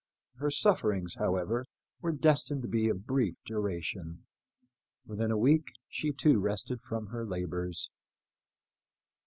Her 0.37 0.49
sufferings, 0.49 1.17
however, 1.19 1.63
were 2.01 2.11
destined 2.11 2.63
to 2.63 2.67
be 2.67 2.89
of 2.89 3.05
brief 3.05 3.35
duration. 3.45 4.25
Within 5.05 5.29
a 5.29 5.37
week 5.37 5.67
she 5.89 6.11
too 6.11 6.39
rested 6.39 6.81
from 6.81 7.09
her 7.09 7.23
labors. 7.23 7.91